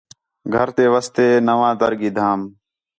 [0.53, 2.39] گھر تے واسطے نَواں دَر گِھدم